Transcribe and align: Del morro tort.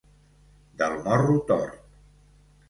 Del 0.79 0.95
morro 1.09 1.37
tort. 1.53 1.77